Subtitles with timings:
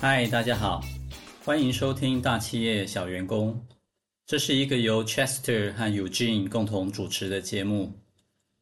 [0.00, 0.84] 嗨，大家好，
[1.44, 3.60] 欢迎收听大企业小员工。
[4.24, 7.92] 这是一个由 Chester 和 Eugene 共同主持的节目。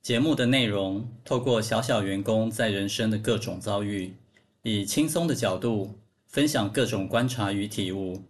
[0.01, 4.15] 节目的内容透过小小员工在人生的各种遭遇，
[4.63, 8.23] 以轻松的角度分享各种观察与体悟。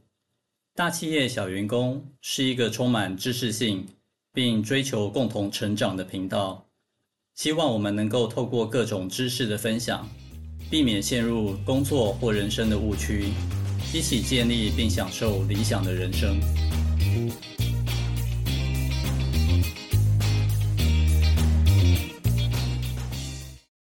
[0.74, 3.86] 大企业小员工是一个充满知识性
[4.32, 6.66] 并追求共同成长的频道。
[7.34, 10.06] 希望我们能够透过各种知识的分享，
[10.70, 13.32] 避免陷入工作或人生的误区，
[13.92, 16.38] 一起建立并享受理想的人生。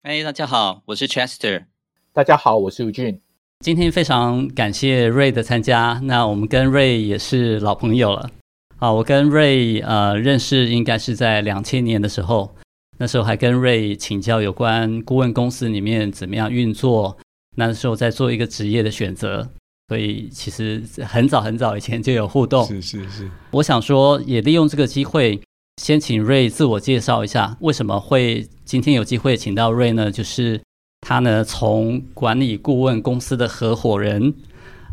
[0.02, 1.66] 哎，大家好，我是 Chester。
[2.12, 3.20] 大家好，我是 Eugene。
[3.60, 6.00] 今天非常感谢 Ray 的参加。
[6.02, 8.30] 那我们跟 Ray 也是老朋友了。
[8.78, 12.54] 啊，我跟 Ray 呃认识应该是在两千年的时候，
[12.98, 17.16] 那时候还跟 Ray 请教有关顾问公司里面怎么样运作。
[17.56, 19.48] 那时候在做一个职业的选择，
[19.88, 22.66] 所以其实很早很早以前就有互动。
[22.66, 23.30] 是是是。
[23.50, 25.40] 我想说，也利用这个机会。
[25.80, 30.10] 先请 Ray 自我介绍一下，为什么会今天有机会请到 Ray 呢？
[30.10, 30.60] 就是
[31.02, 34.34] 他呢，从管理顾问公司的合伙人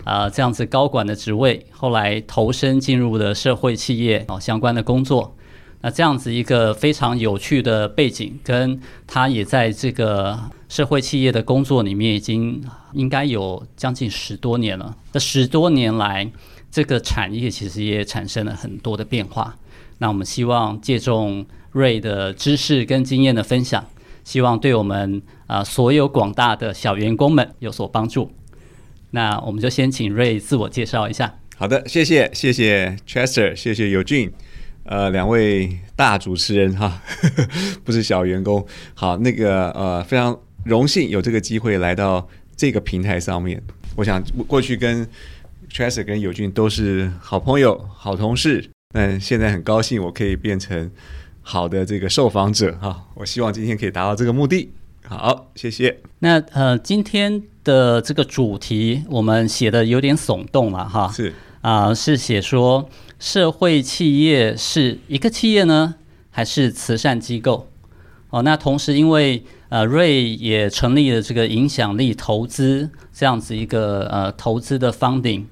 [0.03, 5.34] 啊、呃，这样子高管的职位，后来投身进入了社会企业哦相关的工作。
[5.85, 10.35] 那这样子一个非常有趣的背景，跟他也在这个
[10.67, 12.59] 社会企业的工作里面，已经
[12.93, 14.97] 应该有将近十多年了。
[15.13, 16.27] 这十多年来，
[16.71, 19.55] 这个产业其实也产生了很多的变化。
[19.99, 23.85] 那我们希望借重瑞的知识跟经验的分享，
[24.23, 28.31] 希望对我们啊、所有广大的小员工们有所帮助。
[29.11, 31.37] 那我们就先请瑞自我介绍一下。
[31.57, 34.31] 好的，谢谢，谢谢 Chester，谢谢 Eugene，
[34.85, 37.01] 呃，两位大主持人哈，
[37.83, 38.65] 不是小员工。
[38.93, 43.61] 好，那个呃，非常荣幸有这个机会来到这个平台上面。
[43.95, 45.07] 我想过去跟
[45.71, 48.69] Tresser 跟 Eugene 都是好朋友、好同事。
[48.93, 50.89] 但现在很高兴，我可以变成
[51.41, 53.07] 好的这个受访者哈。
[53.15, 54.69] 我希望今天可以达到这个目的。
[55.05, 55.99] 好，谢谢。
[56.19, 61.11] 那呃，今天的这个主题我们写的有点耸动了哈。
[61.11, 62.87] 是啊、呃，是写说
[63.19, 65.95] 社会企业是一个企业呢，
[66.31, 67.67] 还是慈善机构？
[68.29, 75.45] 哦，那同时因为呃，Ray 也成立了这个影响力投资这样子一个呃投资的 funding。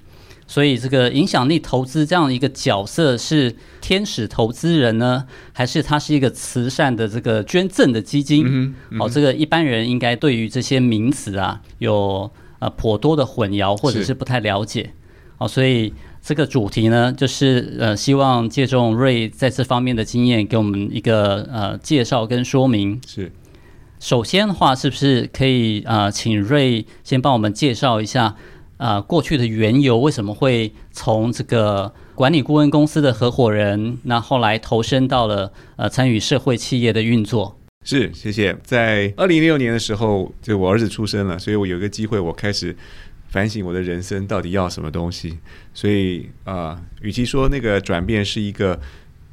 [0.46, 8.44] 所以，这个影响力投资这样一个角色是天使投资人呢，还是它是一个慈善的这个捐赠的基金？
[8.46, 14.92] 嗯嗯、哦，这个一般人应该对于这些名词啊有呃颇多的混淆，或者是不太了解。
[15.38, 23.02] 哦，所以这个主题呢，就是呃希望借重 Ray 在这方面的经验，给我们一个呃介绍跟说明。
[23.06, 23.30] 是，
[24.00, 28.38] 首先的话，是不是可以呃请 Ray 先帮我们介绍一下？
[28.78, 37.58] 啊、呃，过去的缘由为什么会从这个管理顾问公司的合伙人，那后来投身到了呃参与社会企业的运作？
[37.84, 38.58] 是，谢谢。
[38.64, 42.76] 在二零零六年的时候，就我儿子出生了，所以我有一个机会，我开始
[43.34, 45.40] 反省我的人生到底要什么东西。
[45.74, 48.80] 所以啊、与其说那个转变是一个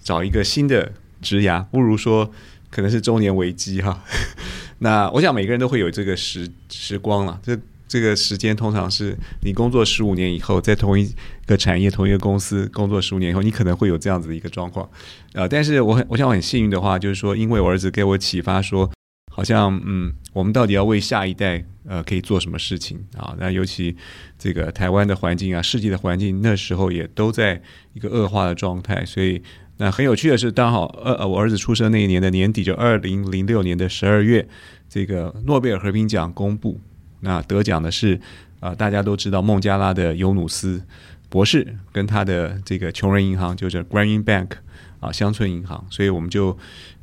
[0.03, 0.91] 找一个新的
[1.22, 2.33] 职涯，不如说
[2.71, 4.03] 可能是中年危机哈。
[4.83, 7.56] 那我想每个人都会有这个时时光了，这。
[7.91, 11.12] 这个时间通常是你工作十五年以后，在同一
[11.44, 14.88] 个产业、同一个公司工作十五年以后，你可能会有这样子的一个状况。
[15.32, 18.88] 呃，但是我很，我想我很幸运的话，就是说，因为我儿子给我启发，说
[19.33, 23.35] 好像嗯，我们到底要为下一代呃可以做什么事情啊？
[23.39, 23.97] 那尤其
[24.37, 27.63] 这个台湾的环境啊，世界的环境，那时候也都在
[27.95, 29.07] 一个恶化的状态。
[29.07, 29.41] 所以，
[29.79, 34.47] 那很有趣的是，刚好呃呃，我儿子出生那一年的年底，就二零零六年的十二月，
[34.89, 36.79] 这个诺贝尔和平奖公布。
[37.21, 38.21] 那得奖的是，
[38.59, 40.83] 啊、大家都知道孟加拉的尤努斯
[41.29, 44.51] 博士跟他的这个穷人银行，就是 Grameen Bank
[44.99, 46.59] 啊，乡村银行，所以我们就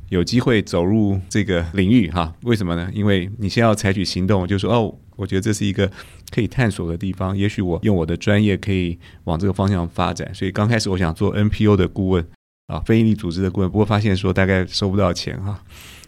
[0.08, 2.34] 有机会走入这个领域哈。
[2.42, 2.90] 为什么呢？
[2.92, 5.90] 因为你先要采取行动，就说哦，我觉得这是一个
[6.30, 10.32] 可以探索的地方，也许我用我的专业可以往这个方向发展。
[10.34, 12.26] 所以刚开始我想做 NPO 的顾问
[12.66, 15.62] 啊，非营利组织的顾问，不过发现说大概收不到钱哈。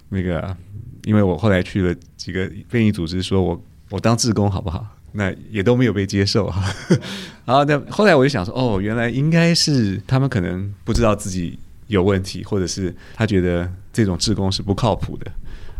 [0.09, 0.57] 那个，
[1.05, 3.65] 因为我后来去了几个非营利组织，说我。
[3.91, 4.87] 我当志工好不好？
[5.11, 6.63] 那也都没有被接受哈。
[7.45, 11.59] 然后那后来我就想说，哦，原来应该是他们可能不知道自己
[11.89, 15.31] 有问题，或者是他觉得这种志工是不靠谱的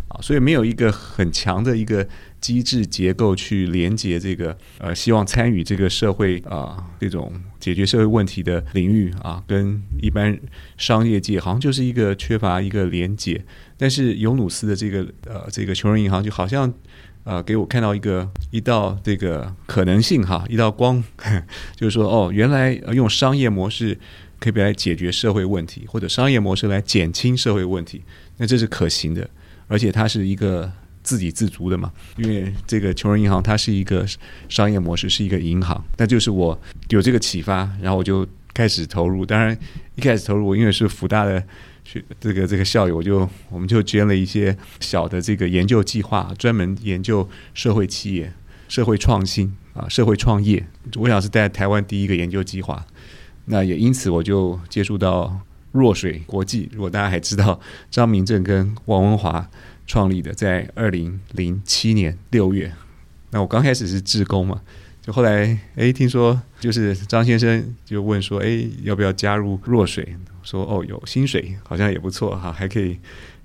[0.09, 2.07] 啊，所以没有一个很强的一个
[2.41, 10.37] 机制结构去连接这个呃，希望参与这个社会啊这种解决社会问题的领域啊，跟一般
[10.77, 13.45] 商业界好像就是一个缺乏一个连接。
[13.77, 16.73] 但是尤努斯的这个呃这个穷人银行就好像
[17.25, 21.03] 呃给我看到一个一道这个可能性哈，一道光，
[21.77, 23.97] 就是说哦，原来用商业模式
[24.41, 28.03] 可以来解决社会问题，或者商业模式来减轻社会问题，
[28.39, 29.31] 那这是可行的，
[29.69, 30.73] 而且它是一个。
[31.03, 34.07] 自给自足的嘛，因为这个穷人银行它是一个
[34.51, 36.57] 商业模式，是一个银行，那就是我
[36.91, 39.25] 有这个启发，然后我就开始投入。
[39.25, 39.57] 当然
[39.95, 41.43] 一开始投入，我因为是福大的
[41.85, 48.31] 学这个这个校友，我就我们就捐了一些小的这个研究计划，专门研究社会企业、
[48.69, 50.65] 社会创新啊、社会创业。
[50.97, 52.87] 我想是在台湾第一个研究计划。
[53.51, 55.39] 那也因此我就接触到
[55.73, 56.71] 若水国际。
[56.73, 57.61] 如果大家还知道
[57.91, 59.47] 张明正跟王文华。
[59.87, 62.73] 创立的，在二零零七年六月，
[63.31, 64.61] 那我刚开始是志工嘛，
[65.03, 70.17] 就后来哎，听说就是张先生就问说，哎，要不要加入若水？
[70.45, 73.01] 说哦，有薪水，好像也不错哈，还可以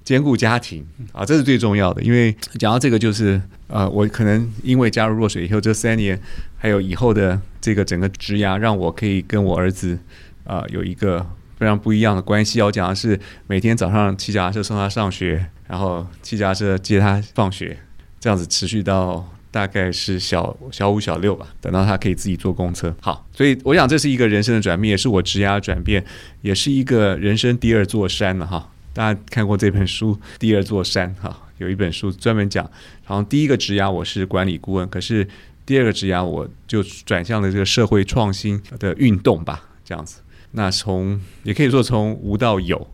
[0.06, 2.02] 兼顾家庭啊，这是最重要的。
[2.02, 6.18] 因为讲到这个，就是呃，我可能因为加入若水以后，这三年
[6.56, 10.00] 还有以后的这个整个职涯，让我可以跟我儿子
[10.46, 11.26] 啊、有一个
[11.58, 12.60] 非常不一样的关系。
[12.60, 15.48] 要讲的是每天早上骑脚踏车送他上学。
[15.68, 17.76] 然后骑脚踏车接他放学，
[18.20, 21.48] 这样子持续到大概是小小五、小六吧。
[21.60, 22.96] 等到他可以自己坐公车。
[23.02, 26.06] 好，所以我想这是一个人生的转变，也是我职涯的转变，
[26.44, 28.70] 也是一个人生第二座山了哈。
[28.96, 31.38] 大家看过这本书《第二座山》哈？
[31.58, 32.64] 有一本书专门讲，
[33.06, 35.28] 然后第一个职涯我是管理顾问，可是
[35.66, 40.22] 第二个职涯我就转向了这个社会创新的运动吧，这样子。
[40.52, 42.88] 那从也可以说从无到有。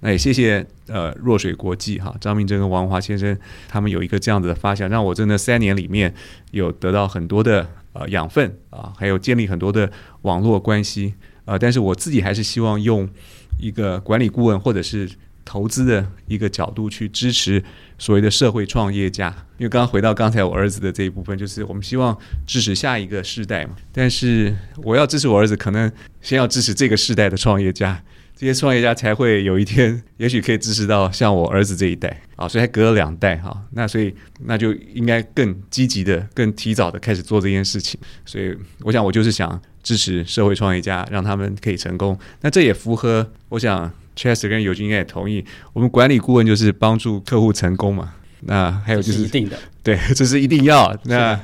[0.00, 3.38] 那也谢谢呃若水国际哈，张明正跟王华先生
[3.68, 6.12] 他们有一个这样子的发想，让我真的三年里面
[6.50, 11.12] 有得到很多的呃养分啊，还有建立很多的网络关系
[11.44, 11.58] 啊。
[11.58, 13.06] 但是我自己还是希望用
[13.58, 15.08] 一个管理顾问或者是
[15.44, 17.62] 投资的一个角度去支持
[17.98, 19.28] 所谓的社会创业家。
[19.58, 22.16] 因为刚刚回到刚才我儿子的这一部分，就是我们希望
[22.46, 23.76] 支持下一个世代嘛。
[23.92, 25.90] 但是我要支持我儿子，可能
[26.20, 28.02] 先要支持这个世代的创业家。
[28.34, 33.56] 这些创业家才会有一天， 也许可以支持到像我儿子这一代啊，所以还隔了两代哈。
[33.70, 34.12] 那所以
[34.46, 38.00] 那就应该更积极的、更提早的开始做这件事情。
[38.24, 42.18] 所以我想，我就是想支持社会创业家，让他们可以成功。
[42.40, 48.14] 那这也符合，我想 Chester 跟尤金应该也同意，我们管理顾问就是帮助客户成功嘛。
[48.44, 50.96] 那还有就是，是一定的， 对，这是一定要。
[51.04, 51.38] 那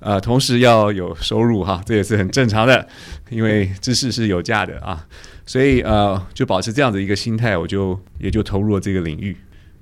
[0.00, 2.86] 呃，同时要有收入哈，这也是很正常的，
[3.30, 5.06] 因为知识是有价的啊。
[5.46, 9.36] 所以呃，就保持这样的一个心态，我就也就投入了这个领域。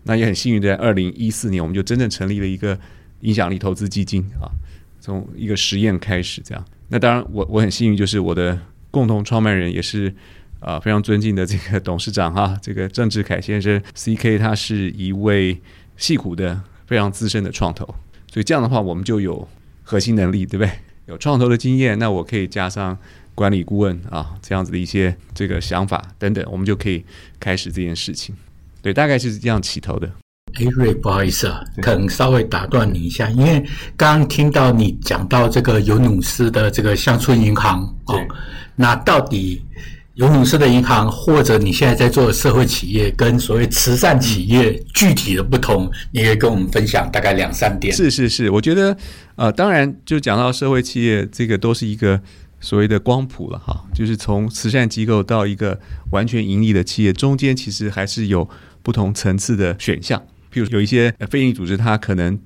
[0.05, 2.79] 那也很幸运，在二零一四年，我们就真正成立了一个
[3.21, 4.49] 影响力投资基金啊，
[5.01, 6.65] 从一个实验开始这样。
[6.89, 8.59] 那当然我，我我很幸运，就是我的
[8.91, 10.15] 共同创办人也是
[10.61, 15.61] 啊、呃、非常尊敬的这个董事长哈， 这个郑志凯先生，CK，他是一位
[15.97, 17.85] 戏骨的非常资深的创投。
[18.33, 19.49] 所以这样的话，我们就有
[19.83, 20.71] 核心能力，对不对？
[21.07, 22.97] 有创投的经验，那我可以加上。
[23.33, 27.03] 管理顾问啊，这样子的一些这个想法等等，我们就可以
[27.39, 28.35] 开始这件事情。
[28.83, 30.07] 对，大概就是这样起头的。
[30.55, 33.65] 哎，Ray，不好意思啊，可能稍微打断你一下，因为
[33.97, 38.21] 刚刚听到你讲到这个尤努斯的这个乡村银行哦，
[38.77, 39.65] 那到底
[40.21, 47.91] 尤努斯的银行或者你现在在做的社会企业跟所谓慈善企业具体的不同，你可以跟我们分享大概两三点。
[47.95, 48.95] 是是是，我觉得
[49.37, 52.21] 呃，当然就讲到社会企业，这个都是一个。
[52.63, 55.81] 所谓的光谱了哈，就是从慈善机构到一个
[56.13, 58.47] 完全盈利的企业，中间其实还是有
[58.83, 60.21] 不同层次的选项。
[60.53, 62.39] 譬如有一些非营利组织，它可能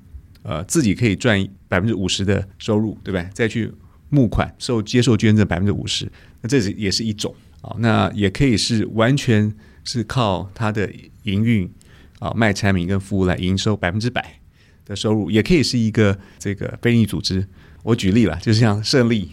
[0.43, 3.29] 呃自己可以赚百分之五十的收入，对吧？
[3.33, 3.69] 再去
[4.07, 6.09] 募款受接受捐赠百分之五十，
[6.39, 7.35] 那这是也是一种
[7.79, 9.53] 那也可以是完全
[9.83, 10.91] 是靠它的
[11.23, 11.71] 营运
[12.19, 14.39] 啊卖产品跟服务来营收百分之百
[14.85, 17.47] 的收入，也可以是一个这个非营利组织。
[17.83, 19.31] 我举例了，就是像胜利。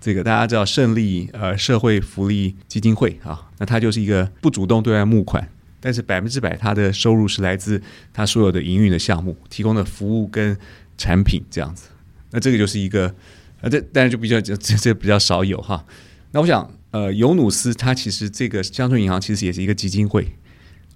[0.00, 5.46] 这个大家知道胜利呃社会福利基金会啊，那它就是一个不主动对外募款，
[5.78, 10.56] 但是百分之百它的收入是来自它所有的营运的项目提供的服务跟
[10.96, 11.90] 产品这样子。
[12.30, 13.14] 那这个就是一个
[13.60, 15.84] 呃这当然就比较这这比较少有哈。
[16.30, 20.36] 那我想呃尤努斯它其实这个乡村银行其实也是一个基金会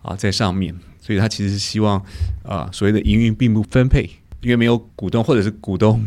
[0.03, 2.05] 啊在上面，所以它其实希望
[2.43, 4.09] 啊所谓的营运并不分配，
[4.41, 6.05] 因为没有股东或者是股东。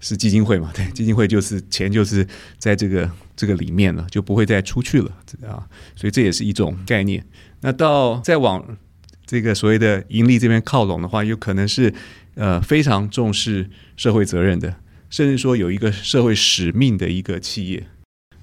[0.00, 0.70] 是基金会嘛？
[0.78, 2.24] 对，基金会就是钱就是
[2.56, 5.10] 在这个这个里面了，就不会再出去了
[5.44, 5.66] 啊。
[5.96, 7.26] 所以这也是一种概念。
[7.62, 8.78] 那到再往
[9.26, 11.92] 这个所谓的盈利这边靠拢的话，有可能是
[12.36, 14.76] 呃非常重视社会责任的，
[15.10, 17.84] 甚至说有一个社会使命的一个企业。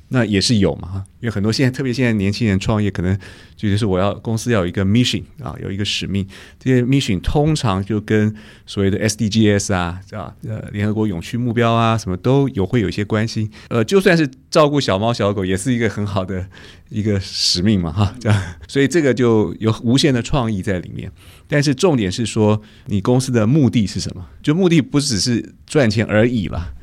[0.10, 3.18] 那也是有嘛，因为很多现在特别现在年轻人创业，可能
[3.56, 6.26] 就是我要公司要有一个 mission 啊，有一个使命。
[6.60, 8.34] 这些 mission 通常就跟
[8.68, 13.50] 所谓的 SDGs 啊啊呃联合国永续目标啊什么都有会有一些关系。
[13.70, 16.48] 呃，就算是照顾小猫小狗，也是一个很好的
[16.90, 18.16] 一个使命嘛哈。
[18.20, 21.12] 这样，所以这个就有无限的创意在里面。
[21.48, 24.24] 但是重点是说，你公司的目的是什么？
[24.44, 26.74] 就目的不只是赚钱而已啦，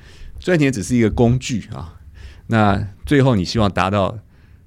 [0.41, 1.95] 赚钱只是一个工具啊。
[2.49, 4.19] 那最后，你希望达到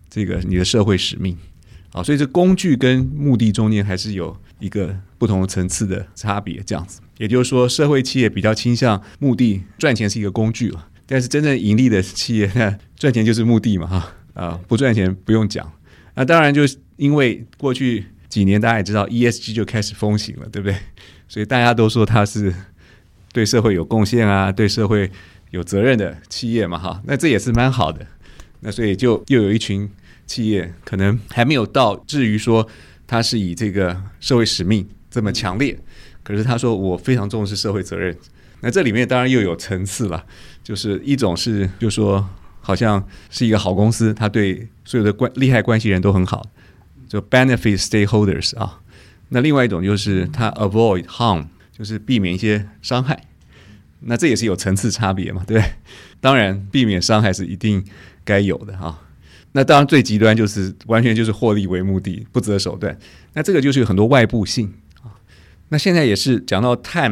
[0.09, 1.37] 这个你的社会使命，
[1.91, 7.01] 啊，所以这工具跟目的中间还是有一个不同层次的差别，这样子。
[7.17, 10.87] 也就是说，社会企业比较倾向目的，赚钱是一个工具了。
[11.05, 15.71] 但是真正盈利的企业，那赚钱就是目的嘛，哈啊，不赚钱不用讲。
[16.15, 20.77] 那当然，就是因为过去几年大家也知道，ESG 就开始风行了，对不对？
[21.27, 22.53] 所以大家都说它是
[23.31, 25.11] 对社会有贡献啊，对社会。
[25.55, 28.05] 有责任的企业嘛，哈，那这也是蛮好的。
[28.59, 29.89] 那所以就又有一群
[30.27, 32.67] 企业，可能还没有到至于说
[33.07, 35.79] 他是以这个社会使命这么强烈，
[36.23, 38.13] 可是他说我非常重视社会责任。
[38.59, 40.25] 那这里面当然又有层次了，
[40.61, 42.27] 就是一种是就说
[42.59, 46.45] 好像是一个好公司，他对所有的关利害关系人都很好，
[47.07, 48.81] 就 benefit stakeholders 啊。
[49.29, 53.23] 那另外一种就是他 avoid harm，就是避免一些伤害。
[54.01, 55.63] 那这也是有层次差别嘛，对？
[56.19, 57.83] 当然，避免伤害是一定
[58.23, 59.01] 该有的哈。
[59.53, 62.97] 那当然，最极端就是完全就是获利为目的，不择手段。
[63.33, 65.15] 那这个就是有很多外部性啊。
[65.69, 67.11] 那现在也是讲到碳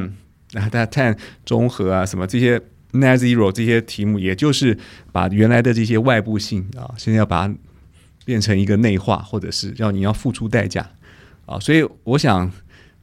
[0.54, 2.60] 啊，它碳中和啊，什么这些
[2.92, 4.78] net zero 这些题目，也就是
[5.12, 7.56] 把原来的这些外部性啊，现在要把它
[8.26, 10.92] 变成一个内化，或者是要你要付出代价
[11.46, 11.60] 啊。
[11.60, 12.52] 所以我想。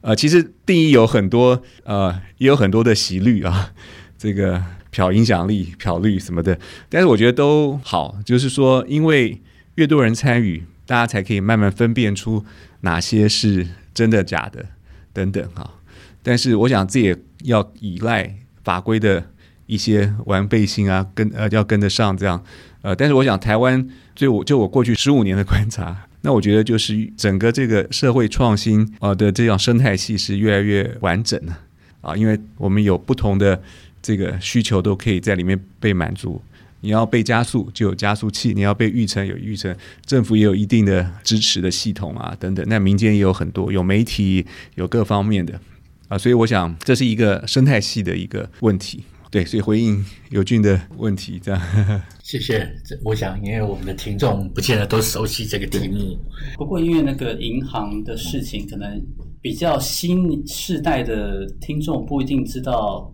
[0.01, 3.71] 呃，其实定义有很多，呃，也有很多的息率啊，
[4.17, 6.57] 这个漂影响力、漂绿什么的，
[6.89, 9.41] 但是我觉得都好，就是说，因为
[9.75, 12.43] 越多人参与，大家才可以慢慢分辨出
[12.81, 14.65] 哪些是真的、假的
[15.13, 15.75] 等等哈。
[16.23, 19.31] 但是我想这也要依赖法规的
[19.67, 22.43] 一些完备性啊，跟呃要跟得上这样。
[22.81, 26.07] 呃，但是我想台湾，就我就我过去十五年的观察。
[26.21, 31.59] 那我觉得就是整个这个社会创新啊的这样生态系是越来越完整了
[32.01, 33.61] 啊，因为我们有不同的
[34.01, 36.41] 这个需求都可以在里面被满足。
[36.83, 42.65] 你要被加速就有加速器，你要被育成有育成，政府也有一定的支持的系统啊等等。
[42.67, 45.59] 那民间也有很多，有媒体，有各方面的
[46.07, 49.03] 啊，所以我想这是一个生态系的一个问题。
[49.31, 51.61] 对，所以回应友俊的问题，这样。
[52.21, 52.69] 谢谢。
[53.01, 56.19] 我想，因为我们的听众不见得都熟悉这个题目。
[56.57, 59.01] 不过，因为那个银行的事情，可能
[59.41, 63.09] 比较新世代的听众不一定知道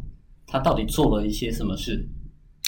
[0.47, 2.03] 他到底做了一些什么事。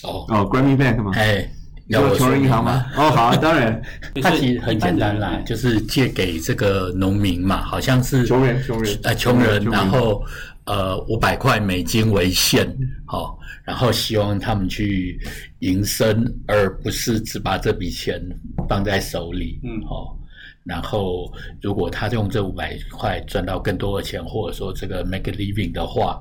[0.03, 1.11] 哦哦，Grameen Bank 吗？
[1.15, 1.51] 哎，
[1.87, 2.85] 要我穷人银行吗？
[2.95, 3.81] 哦，好啊，当然。
[4.21, 10.23] 它其实很简单啦，就是借给这个农民嘛，好像是穷人，穷人，呃，穷人，然后。
[10.65, 12.63] 呃，五百块美金为限，
[13.07, 13.38] 好、哦，
[13.69, 15.19] 然后希望他们去
[15.59, 18.19] 营生，而不是只把这笔钱
[18.67, 20.17] 放在手里，嗯，好、哦，
[20.63, 26.19] 然后如果他用这五百块赚到更多的钱，或者说这个 make a living 的话。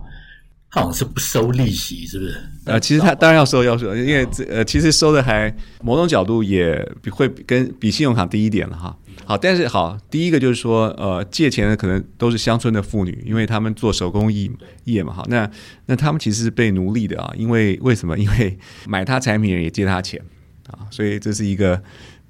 [0.71, 2.37] 好像是不收利息，是不是？
[2.67, 5.51] 呃，其实他当然要收，要收，因为这呃，其实收的还
[5.83, 8.95] 某种角度也会跟比信用卡低一点了哈。
[9.25, 14.51] 好，但是好，第一个就是说，呃，借钱的可能都是乡村的妇女，因为他们做手工艺
[14.85, 15.51] 业嘛，哈，那
[15.87, 18.17] 那他们其实是被奴隶的啊，因为为什么？
[18.19, 20.21] 因为买他产品人也借他钱
[20.69, 21.83] 啊，所以这是一个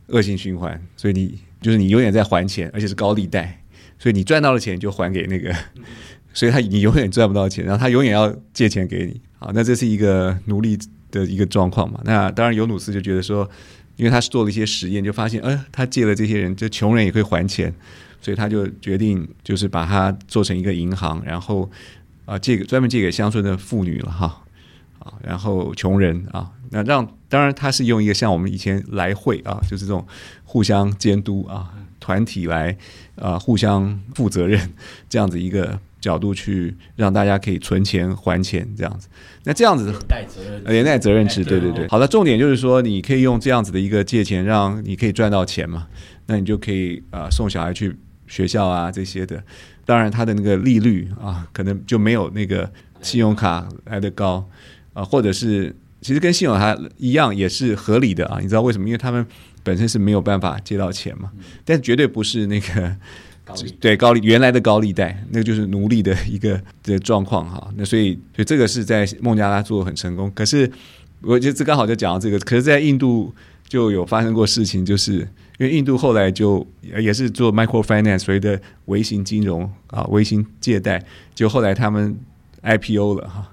[0.09, 0.81] 恶性循环。
[0.97, 3.63] 所以你就是你永远在还钱，而且是高利贷，
[3.99, 5.55] 所以你赚到了钱就还给那个。
[6.35, 10.79] 所以他你永远赚不到钱，然后他永远要借钱给你，好，那这是一个奴隶
[11.11, 12.01] 的一个状况嘛？
[12.05, 13.49] 那当然尤努斯就觉得说，
[13.99, 17.75] 因为他是做了一些实验，就发现，呃，他借了这些人，这穷人也会还钱，
[18.23, 21.69] 所以他就决定就是把它做成一个银行，然后
[22.25, 24.43] 啊借给专门借给乡村的妇女了哈，
[25.01, 30.07] 啊，然后穷人啊，那让当然他是用一个像我们以前来会啊，就是这种
[30.45, 32.79] 互相监督啊，团体来
[33.17, 34.73] 啊互相负责任
[35.09, 35.81] 这样子一个。
[36.09, 39.09] 角度去让大家可以存钱还钱这样子，
[39.45, 41.87] 那这样子连带责任，连带责任制，对对对。
[41.89, 45.87] 好的，重点就是说，你可以用这样子的一个借钱，让你可以赚到钱嘛，
[46.25, 47.95] 那你就可以啊、呃、送小孩去
[48.27, 49.45] 学校啊这些的。
[49.85, 52.73] 当然，它的那个利率啊，可能就没有那个
[53.03, 54.49] 信用卡来的高
[54.95, 58.39] 啊，或者是其实跟信用卡一样也是合理的啊。
[58.41, 58.89] 你知道为什么？
[58.89, 59.27] 因为他们
[59.63, 61.31] 本身是没有办法借到钱嘛，
[61.67, 62.97] 但绝对不是那个。
[63.81, 67.71] 对高利原来的高利贷，那个就是奴隶的一个的状况哈。
[67.77, 70.31] 那所以所以这个是在孟加拉做的很成功。
[70.35, 70.71] 可是
[71.23, 73.35] 我觉得这刚好就讲到这个，可是在印度
[73.69, 75.21] 就有发生过事情，就是
[75.59, 82.17] 因为印度后来就也是做 microfinance 所谓的微型金融啊，微型借贷，就后来他们
[82.63, 83.51] IPO 了哈。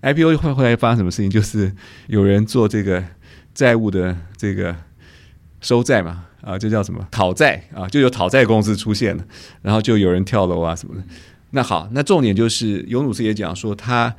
[0.00, 1.30] IPO 会后来发生什么事情？
[1.30, 1.72] 就是
[2.06, 3.02] 有人做这个
[3.52, 4.76] 债务的这个
[5.60, 6.26] 收债嘛。
[6.40, 7.88] 啊，这叫什么讨债啊？
[7.88, 9.24] 就有讨债公司出现了，
[9.62, 11.02] 然后就有人跳楼啊什么的。
[11.50, 14.14] 那好，那重点就是尤努斯也讲说，他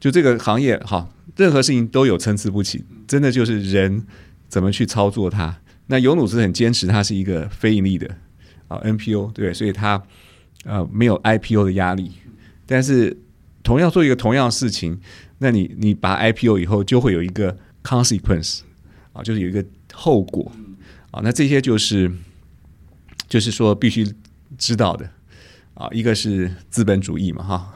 [0.00, 4.04] 就这个行业好，任何事情都有参差不齐，真的就是人
[4.48, 5.56] 怎么去操作它。
[5.86, 8.08] 那尤努斯很坚持，它是一个非盈利的
[8.68, 10.02] 啊 NPO，对，所以他
[10.64, 12.10] 呃没有 IPO 的压力。
[12.66, 13.16] 但是
[13.62, 14.98] 同样做一个同样的事情，
[15.38, 18.60] 那你你把 IPO 以后就会有一个 consequence
[19.12, 20.50] 啊，就是有一个后果。
[21.14, 22.10] 啊，那这些就是，
[23.28, 24.04] 就是说必须
[24.58, 25.08] 知道的
[25.74, 25.88] 啊。
[25.92, 27.74] 一个是资本主义嘛，哈，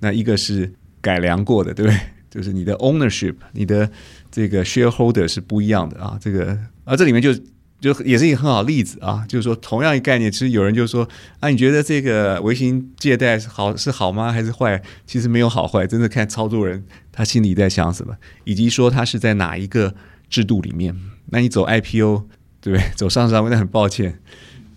[0.00, 2.00] 那一个是改良过的，对不对？
[2.30, 3.90] 就是你的 ownership，你的
[4.30, 6.18] 这个 shareholder 是不一样的啊。
[6.18, 7.34] 这个啊，这里面就
[7.78, 9.22] 就也是一个很好例子啊。
[9.28, 11.06] 就是说，同样一概念，其实有人就说
[11.40, 14.32] 啊，你觉得这个微型借贷是好是好吗？
[14.32, 14.82] 还是坏？
[15.06, 19.94] 其实没有好坏，真的看操作人他心里在想什么，以及说他是在哪一个
[20.30, 20.94] 制度里面。
[21.26, 22.24] 那你走 IPO。
[22.68, 22.90] 对不对？
[22.94, 24.20] 走上市那很抱歉，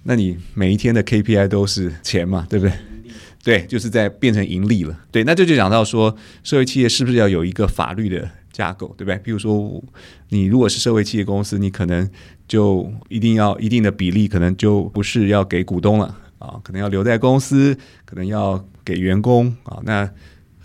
[0.04, 2.74] 那你每一天的 KPI 都是钱嘛，对不对？
[3.44, 4.98] 对，就是在变成盈利了。
[5.12, 9.18] 对，那这就讲到说，社会企业是不是要有一个法律的架构，对不对？
[9.18, 9.84] 比如说，
[10.30, 12.10] 你如果是社会企业公司，你可能
[12.48, 19.80] 就一定要一定的比例，可能就不是要给股东了啊，可能要留在公司，可能要给员工啊。
[19.84, 20.10] 那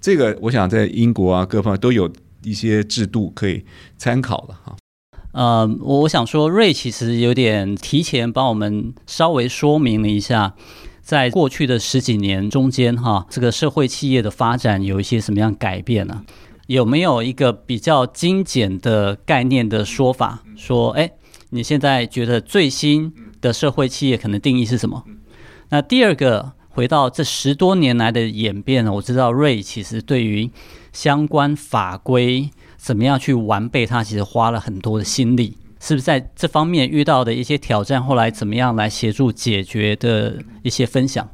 [0.00, 2.08] 这个，我想在英国啊，各方都有
[2.44, 3.64] 一些制度可以
[3.96, 4.76] 参考了哈。
[5.36, 10.54] 呃，我我想说，瑞其实有点提前帮我们稍微说明了一下，
[11.02, 16.24] 在过去的十几年中间，哈，这个社会企业的发展有一些什么样改变呢？
[16.68, 20.42] 有没有一个比较精简的概念的说法？
[20.56, 21.10] 说，哎，
[21.50, 23.12] 你现在觉得最新
[23.42, 25.04] 的社会企业可能定义是什么？
[25.68, 28.90] 那第二个，回到这十多年来的演变呢？
[28.94, 30.50] 我知道瑞其实对于
[30.94, 32.48] 相关法规。
[32.86, 34.04] 怎么样去完备它？
[34.04, 38.00] 其实花了很多的心力，是不是在这方面遇到的一些挑战？
[38.00, 41.28] 后来怎么样来协助解决的一些分享，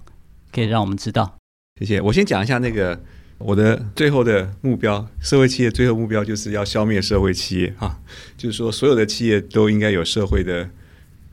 [0.50, 1.36] 可以让我们知道。
[1.78, 2.00] 谢谢。
[2.00, 2.98] 我先讲一下那个
[3.36, 8.00] 我的最后的目标，社会企业最后目标就是要消灭社会企业哈，
[8.38, 10.70] 就是说所有的企业都应该有社会的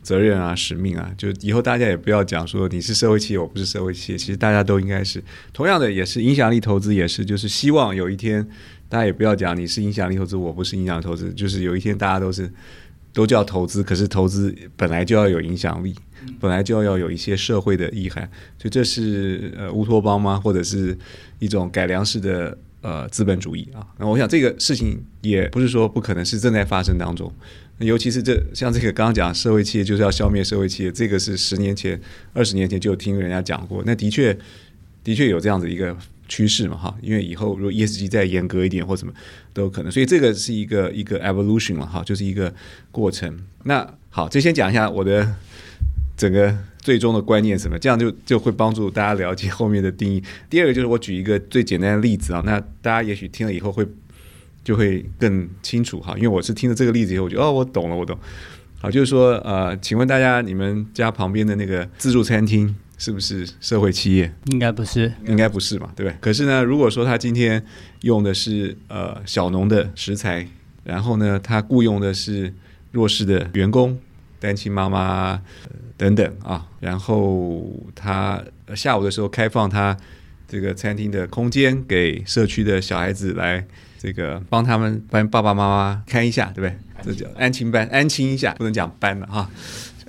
[0.04, 8.46] 责任啊、使命啊，就以后大家也不要讲说你是社会企业，我不是社会企业，其实大家都应该是同样的，也是影响力投资，也是就是希望有一天。
[8.90, 12.52] 大家也不要讲你是影响力投资，我不是影响投资，就是有一天大家都是
[13.14, 15.94] 都叫投资，可是投资本来就要有影响力，
[16.40, 20.40] 本来就要有一些社会的意涵，所以这是呃乌托邦吗？
[20.40, 20.98] 或者是
[21.38, 23.86] 一种改良式的呃资本主义啊？
[24.00, 27.32] 那我想这个事情也不是说不可能，是正在发生当中。
[27.78, 32.02] 尤其是这像这个刚刚讲社会企业就是要消灭社会企业，这个是十年前、
[32.34, 34.36] 二十年前就听人家讲过，那的确
[35.04, 35.96] 的确有这样子一个。
[36.30, 39.12] 趋势嘛，哈，因为以后如果 ESG 再严格一点或什么
[39.52, 42.54] 都有可能，所以这个是一个一个 evolution 了，哈，就是一个
[42.92, 43.38] 过程。
[43.64, 45.36] 那好，就先讲一下我的
[46.16, 50.24] 整个最终的观念什么，这样就就会帮助大家了解后面的定义。
[50.50, 53.86] 第二个就是我举一个最简单的例子啊，那大家也许听了以后会
[54.64, 58.18] 就会更清楚哈，因为我是听了这个例子以后，我觉得哦，我懂了，我懂。
[58.80, 62.74] 好，就是说呃，请问大家，你们家旁边的那个自助餐厅？
[63.00, 64.32] 是不是社会企业？
[64.48, 66.18] 应该不是，应该不是嘛，对不对？
[66.20, 67.66] 可是呢，如果说他今天
[68.02, 70.46] 用的是呃小农的食材，
[70.84, 72.54] 然后呢，他雇佣的是
[72.92, 73.98] 弱势的员工、
[74.40, 75.42] 单亲妈妈、呃、
[75.96, 78.44] 等等啊，然后他
[78.76, 79.96] 下午的时候开放他
[80.46, 83.66] 这个餐厅的空间给社区的小孩子来
[83.98, 86.78] 这个帮他们帮爸爸妈妈看一下，对不对？
[87.02, 89.50] 这叫安亲班，安亲一下，不能讲班了哈。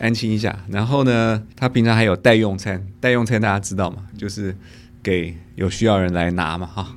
[0.01, 4.07] 安心一下，然后呢，他平常还有代用餐，代用餐大家知道吗？
[4.17, 4.57] 就是
[5.03, 6.97] 给有需要人来拿嘛，哈，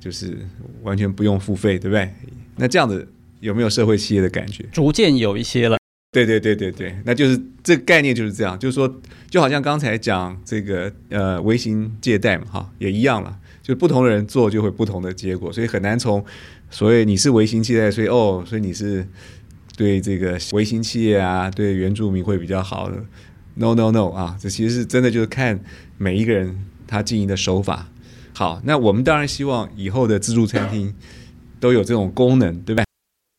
[0.00, 0.38] 就是
[0.82, 2.10] 完全不用付费，对不对？
[2.56, 3.06] 那这样子
[3.40, 4.64] 有没有社会企业的感觉？
[4.72, 5.76] 逐渐有一些了。
[6.10, 8.92] 对对对对对，那就是这个概念就是这样，就是说，
[9.28, 16.24] 就好像刚才讲这个呃微型借贷嘛，哈，也一样了，就不同的人做就会不同的结果，所以很难从
[16.70, 19.06] 所谓你是微型借贷，所以哦，所以你是。
[19.78, 22.96] 对这个微型企业啊，对原住民会比较好的。
[23.54, 25.60] No No No 啊，这其实是真的，就是看
[25.96, 26.52] 每一个人
[26.84, 27.86] 他经营的手法。
[28.34, 30.92] 好，那我们当然希望以后的自助餐厅
[31.60, 32.82] 都有这种功能，对吧？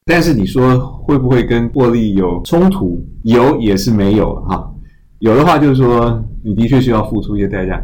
[0.06, 3.06] 但是你说会不会跟获利有冲突？
[3.24, 4.74] 有也是没有哈。
[5.20, 7.84] 有的话就是说，你的确需要付出一些代价。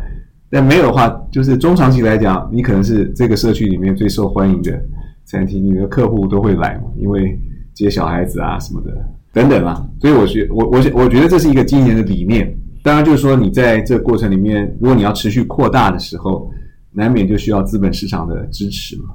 [0.50, 4.82] 但没有的话，就是中长期来讲，你可能是这个社区里面最受欢迎的
[5.26, 7.38] 餐厅，你的客户都会来嘛，因为
[7.76, 8.92] 接小孩子啊什么的
[9.32, 9.88] 等等啦。
[10.02, 12.52] 所以我觉我我我觉得这是一个经营的理念。
[12.82, 16.52] 当然，就是说你在这过程里面，如果你要持续扩大的时候，
[16.92, 19.06] 难免就需要资本市场的支持嘛。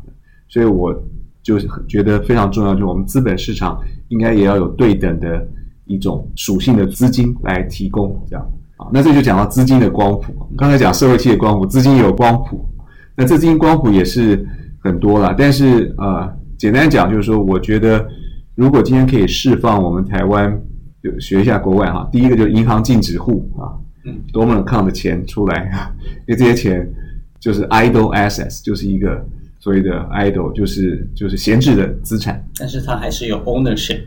[0.49, 0.93] 所以我
[1.43, 5.47] 就觉得非常重要，就是我们资本市场应该也要有对等的
[5.87, 8.45] 一种属性的资金来提供这样。
[8.93, 10.35] 那这就讲到资金的光谱。
[10.57, 12.67] 刚才讲社会企业光谱，资金也有光谱。
[13.15, 14.45] 那这资金光谱也是
[14.83, 15.35] 很多了。
[15.39, 16.27] 但是呃，
[16.59, 18.05] 简单讲就是说，我觉得
[18.61, 20.55] 如果今天可以释放我们台湾，
[21.03, 22.07] 就学一下国外哈。
[22.13, 23.73] 第一个就是银行禁止户啊，
[24.05, 25.91] 嗯，dormant account 的钱出来，
[26.29, 26.87] 因为这些钱
[27.41, 29.27] 就是 idle assets，就是一个
[29.61, 32.45] 所谓的 idle，就是就是闲置的资产。
[32.59, 34.03] 但是它还是有 ownership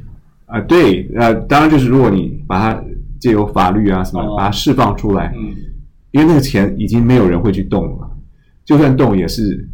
[0.46, 2.84] 啊，对，呃，当然就是如果你把它。
[3.20, 5.56] 借由法律啊什么，把它释放出来，嗯，
[6.12, 8.12] 因为那个钱已经没有人会去动了，
[8.66, 9.66] 就算动也是，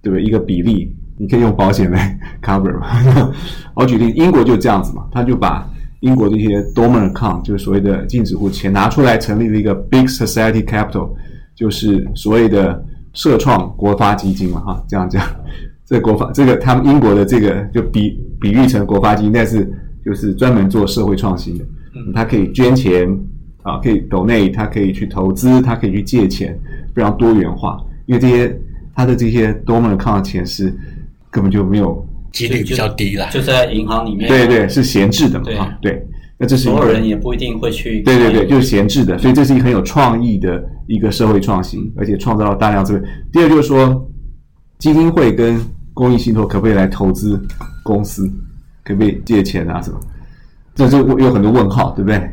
[0.00, 0.24] 对不对？
[0.24, 3.32] 一个比例，你可以用保险来 cover 嘛。
[3.74, 5.68] 我举例，英国就这样子嘛，他就把
[6.00, 11.10] 英国这些 dormant account，就是所谓的禁止户钱拿出来，成立了一个 big society capital，
[11.54, 15.22] 就是所谓的社创国发基金嘛，哈，这样讲，
[15.86, 19.70] 这国发这个他们英国的这个就比比喻成国发基金，但是
[20.04, 21.64] 就是专门做社会创新的。
[22.14, 23.08] 他可以捐钱
[23.62, 26.56] 啊，可以 donate，他可以去投资，他可以去借钱，
[26.94, 27.80] 非常多元化。
[28.04, 28.54] 因为这些
[28.94, 30.72] 他的这些 dormant account 的钱是
[31.36, 34.26] 根本就没有几率比较低了，就在银行里面。
[34.26, 35.44] 对对，是闲置的嘛？
[35.82, 36.06] 对，对，
[36.38, 38.00] 那这是所有人也不一定会去。
[38.00, 43.04] 对对对，就是闲置的，所以这是一个很有创意的一个社会创新，而且创造了大量资本。
[43.30, 44.10] 第二就是说，
[44.78, 45.60] 基金会跟
[45.92, 47.38] 公益信托可不可以来投资
[47.84, 48.26] 公司？
[48.82, 49.82] 可不可以借钱啊？
[49.82, 50.00] 什么？
[50.74, 52.30] 这就有很多问号，对不对？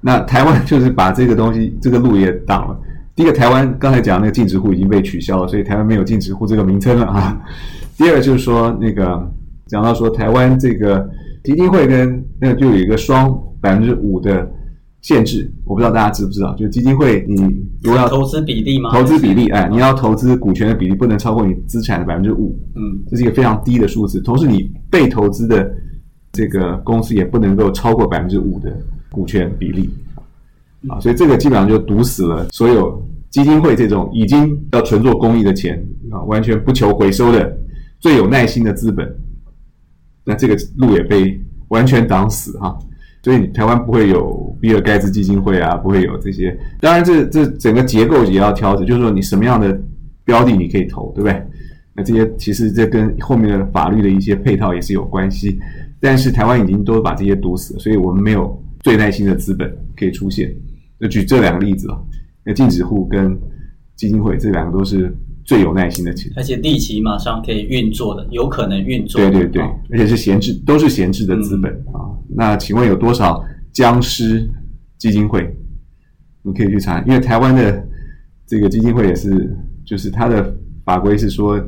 [0.00, 2.80] 那台湾就是把这个东西，这个路也挡了。
[3.14, 7.38] 第一个，台湾刚才讲那个净值户已经被取消了，所以台湾没有净值户这个名称了啊。
[8.00, 9.30] 第二就是说，那个
[9.66, 11.06] 讲到说台湾这个
[11.44, 14.50] 基金会跟那个就有一个双百分之五的
[15.02, 16.54] 限制，我不知道大家知不知道？
[16.54, 17.36] 就基金会你
[17.82, 18.90] 如果要投资比例吗？
[18.90, 24.18] 投资比例，哎，你要投资股权的比例不能超过你资产的百分之五，嗯，这是一个非常低的数字。
[24.22, 25.70] 同时，你被投资的。
[26.32, 28.72] 这个公司也不能够超过百分之五的
[29.10, 29.90] 股权比例
[30.88, 37.58] 啊，所以这个基本上就堵死了所有基金会这种已经要纯做公益的钱啊，完全不求回收的
[38.00, 39.08] 最有耐心的资本，
[40.24, 42.76] 那这个路也被完全挡死哈。
[43.22, 46.58] 所以台湾不会有比尔盖茨基金会啊，不会有这些。
[46.80, 49.78] 当然，这这整个结构也要调整，就是说你什么样的
[50.24, 51.46] 标的你可以投，对不对？
[51.92, 55.58] 那这些其实这跟后面的法律的一些配套也是有关系。
[56.00, 60.50] 但是台湾已经都把这些堵死了，所以我们没有最耐心的资本可以出现。
[60.98, 62.00] 就举这两个例子啊，
[62.42, 63.38] 那禁止户跟
[63.96, 65.14] 基金会这两个都是
[65.50, 69.20] 最有耐心的钱，而且立即马上可以运作的，有可能运作。
[69.20, 69.60] 对对对，
[69.90, 72.06] 而且是闲置，都是闲置的资本啊。
[72.28, 74.48] 那请问有多少僵尸
[74.96, 75.52] 基金会？
[76.42, 77.84] 你可以去查，因为台湾的
[78.46, 79.52] 这个基金会也是，
[79.84, 81.60] 就是它的法规是说。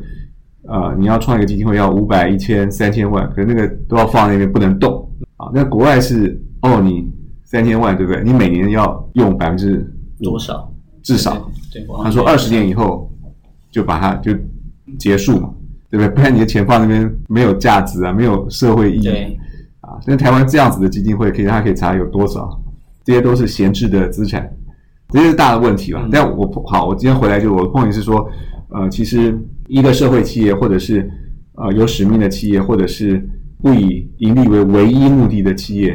[0.68, 5.50] 呃，你要创一个基金会要五百、一千、三千万，可是那个都要放在那边不能动啊。
[5.52, 7.04] 那国外是哦，你
[7.42, 8.22] 三千万对不对？
[8.22, 9.84] 你每年要用百分之
[10.22, 10.72] 多少？
[11.02, 13.11] 至少，对，他说二十年以后
[13.72, 14.32] 就把它就
[14.96, 15.52] 结束嘛，
[15.90, 16.08] 对不对？
[16.14, 19.36] 不然你的钱放那边没有价值啊，没有社会意义对
[19.80, 19.98] 啊。
[20.06, 22.48] 那台湾这样子的基金会，可以大家可以查有多少？
[23.02, 24.48] 这些都是闲置的资产，
[25.08, 26.00] 这些是大的问题吧。
[26.04, 28.24] 嗯、但我好，我今天回来就我的 point 是说，
[28.68, 29.36] 呃，其实。
[29.68, 31.08] 一个社会企业，或者是
[31.54, 33.26] 呃有使命的企业，或者是
[33.62, 35.92] 不以盈利为唯一目的的企业，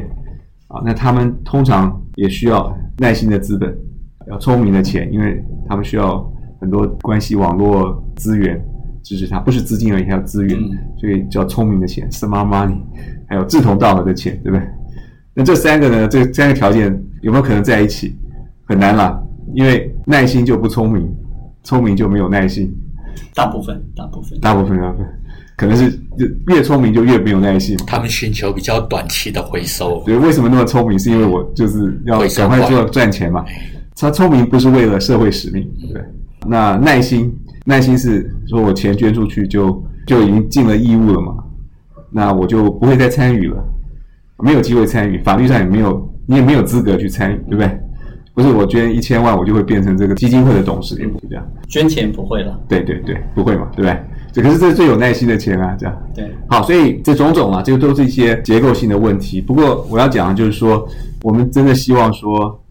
[0.68, 3.78] 啊，那他们通常也需要耐心的资本，
[4.32, 6.28] 要聪明的钱，因为他们需要
[6.60, 8.62] 很多关系网络资源
[9.04, 10.60] 支持他，不是资金而已，还有资源，
[11.00, 12.78] 所以叫聪明的钱，smart money，
[13.28, 14.68] 还有志同道合的钱，对不对？
[15.34, 16.92] 那这三个呢，这三个条件
[17.22, 18.16] 有没有可能在一起？
[18.66, 19.18] 很难啦，
[19.54, 21.08] 因为耐心就不聪明，
[21.64, 22.70] 聪明就没有耐心。
[23.34, 25.08] 大部分，大部分，大部分，大部分，
[25.56, 25.98] 可能是
[26.48, 27.78] 越聪明就越没有耐心。
[27.88, 30.04] 他们寻求比较短期的回收。
[30.06, 31.00] 对，为什么那么聪明？
[31.00, 33.46] 是因为我就是要赶快做赚钱嘛。
[33.96, 36.02] 他聪明不是为了社会使命，对。
[36.46, 37.34] 那耐心，
[37.66, 41.36] 耐心是说我钱捐出去就就已经尽了义务了嘛。
[42.10, 43.64] 那我就不会再参与了，
[44.40, 47.80] 没有机会参与，法律上也没有，你也没有资格去参与，对不对？
[48.34, 51.44] 不是我捐一千万，我就会变成这个基金会的董事，也不是这样。
[51.68, 52.60] 捐钱不会了。
[52.68, 54.00] 对对对，不会嘛，对不对？
[54.32, 56.04] 这可是这是最有耐心的钱啊，这样。
[56.14, 56.32] 对。
[56.48, 59.42] 好，所以这种种啊，这个都是一些结构性的问题。
[59.42, 60.88] 不过我要讲的就是说，
[61.24, 62.64] 我们真的希望说，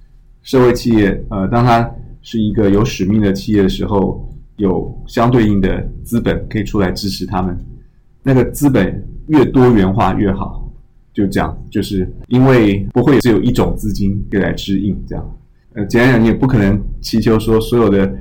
[0.42, 1.90] 社会企业，呃，当它
[2.28, 7.56] 是一个有使命的企业的时候，有相对应的资本可以出来支持他们。
[8.24, 10.68] 那个资本越多元化越好。
[11.14, 15.38] 就讲，就是因为不会只有一种资金可以来支应，这样。
[15.74, 18.12] 呃，简单讲，你也不可能祈求说所有的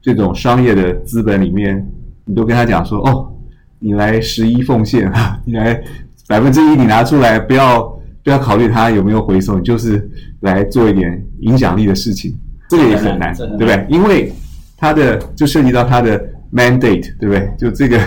[0.00, 1.84] 这种商业的资本里面，
[2.24, 3.34] 你都跟他讲说，哦，
[3.80, 5.82] 你来十一奉献啊， 你来
[6.28, 7.82] 百分之一你拿出来，不要
[8.22, 10.08] 不要考虑它有没有回收，就是
[10.38, 12.32] 来做一点影响力的事情，
[12.70, 13.84] 这个也很难，对不对？
[13.90, 14.32] 因为
[14.78, 16.18] 它的就涉及到它的
[16.50, 17.50] mandate，对不对？
[17.58, 18.00] 就这个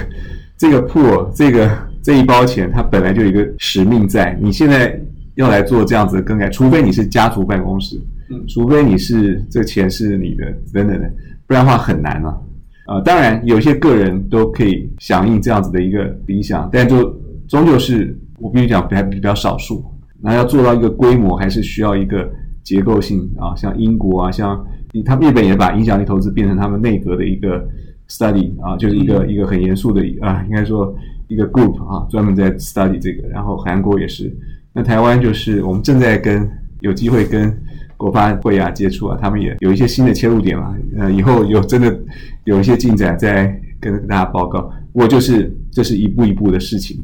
[0.58, 1.70] 这个 pool 这个。
[2.06, 4.38] 这一包钱，它本来就有一个使命在。
[4.42, 5.00] 你现在
[5.36, 7.98] 要来做这样子的更改，除非你是家族办公室，
[8.30, 11.10] 嗯，除非你是这钱是你的等等的，
[11.48, 12.42] 不然的话很难了。
[12.88, 17.06] 啊，当然有些个人都可以响应这样子的一个理想，但就
[17.48, 19.82] 终究是我必须讲还比较少数。
[20.20, 22.30] 那要做到一个规模，还是需要一个
[22.64, 24.66] 结构性啊，像英国啊，像
[25.06, 27.68] 他们日本也把影响力投资变成他们内阁的一个
[28.10, 30.96] study 啊，就是一个一个很严肃的啊，应该说。
[31.30, 34.32] 一个 group 啊，专门在 study 这个，然后韩国也是，
[34.72, 36.48] 那台湾就是我们正在跟
[36.82, 37.52] 有机会跟
[37.98, 41.98] 国发会啊接触啊，他们也有一些新的切入点嘛，呃，以后有真的
[42.44, 44.70] 有一些进展再跟大家报告。
[44.92, 47.02] 我就是这是一步一步的事情。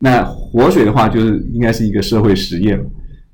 [0.00, 2.84] 那活水的话，就是应该是一个社会实验。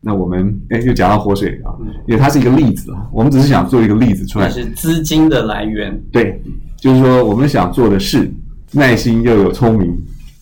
[0.08, 4.48] 那我们哎，又讲到活水啊，因为它是一个例子啊，我们只是想做一个例子出来。
[4.48, 6.02] 是资金的来源。
[6.10, 6.40] 对，
[6.78, 8.32] 就是说我们想做的事，
[8.72, 9.94] 耐心又有聪明。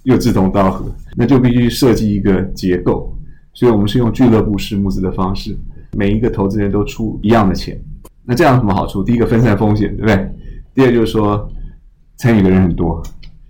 [0.04, 3.12] 又志同道合，那就必须设计一个结构，
[3.52, 5.58] 所以我们是用俱乐部式募资的方式，
[5.96, 7.76] 每一个投资人都出一样的钱。
[8.24, 9.02] 那这样有什么好处？
[9.02, 10.30] 第一个分散风险，对不对？
[10.76, 11.50] 第二就是说
[12.18, 13.02] 参与的人很多，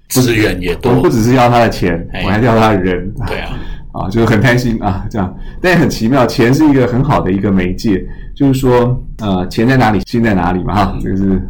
[0.08, 3.12] 资源也多，我不只是要他的钱，我还是要他的人。
[3.26, 3.58] 对啊，
[3.96, 5.34] 啊，就是很贪心啊，这样。
[5.60, 8.04] 但也很奇妙，钱是一个很好的一个媒介，
[8.34, 11.40] 就是说，呃，钱在哪里，心在哪里嘛，哈，这个是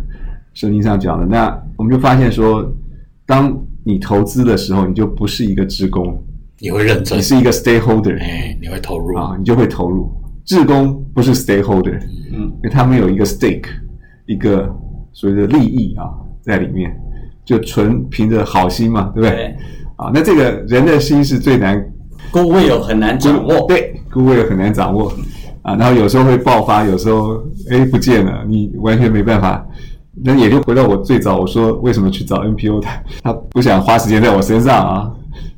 [0.54, 1.26] 圣经上讲的。
[1.26, 2.64] 那我们就发现说，
[3.26, 3.52] 当
[3.84, 6.22] 你投资的时候，你就不是一个志工，
[6.60, 10.10] 你会认真，你是一个 stakeholder，哎，你会投入啊，你就会投入。
[10.44, 11.98] 志工不是 stakeholder，
[12.32, 13.66] 嗯，因为他们有一个 stake，
[14.26, 14.72] 一个
[15.12, 16.04] 所谓的利益啊
[16.40, 16.96] 在里面，
[17.44, 19.30] 就纯凭着好心嘛，对不对？
[19.30, 19.56] 对
[19.96, 21.84] 啊，那这个人的心是最难
[22.32, 25.12] ，goodwill 很难掌握，对，goodwill 很难掌握
[25.62, 29.64] 啊，然后有时候会爆发，有时候哎不见了，你完全没办法。
[30.24, 35.12] 那也就回到我最早我说为什么去找 NPO 他，他不想花时间在我身上啊。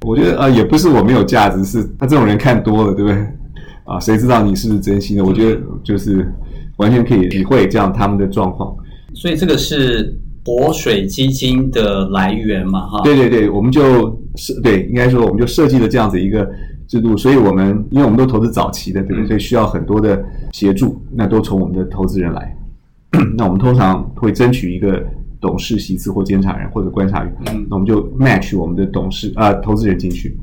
[0.04, 3.18] 我觉得啊，也不是我没有价值，是他这种人看多了，对不对？
[3.84, 5.24] 啊，谁知道你是不是真心的？
[5.24, 6.26] 我觉得就是
[6.76, 8.74] 完全可以体会这样他们的状况。
[9.14, 10.12] 所以这个是
[10.44, 12.86] 活水基金的来源嘛？
[12.88, 16.50] 哈，对对对，我们就设对，应该说我们就设计了这样子一个
[16.86, 17.16] 制度。
[17.16, 19.26] 所以我们因为我们都投资早期的，对不对？
[19.26, 22.56] 所以需要很多的协助，那都从我们的投资人来。
[23.36, 25.02] 那我们通常会争取一个
[25.40, 30.38] 董事席次或监察人或者观察员，嗯，那我们就 match 我们的董事啊、呃、投资人进去。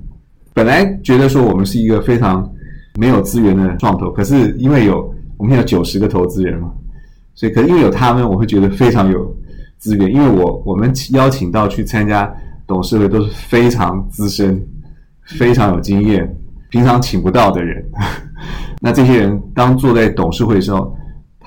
[0.53, 2.49] 本来觉得说我们是一个非常
[2.97, 6.71] 没有资源的创投，可是因为有我们现在有九十个投资人嘛，
[7.35, 9.35] 所以可能因为有他们，我会觉得非常有
[9.77, 10.11] 资源。
[10.11, 12.33] 因为我我们邀请到去参加
[12.67, 14.65] 董事会都是非常资深、
[15.23, 16.35] 非常有经验，
[16.69, 17.83] 平常请不到的人。
[18.81, 20.95] 那这些人当坐在董事会的时候。